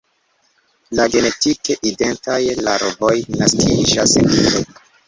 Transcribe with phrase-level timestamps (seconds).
[0.99, 4.69] La genetike identaj larvoj naskiĝas vive.